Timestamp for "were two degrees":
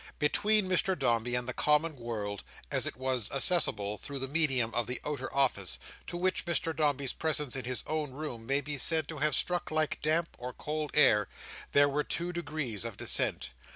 11.87-12.83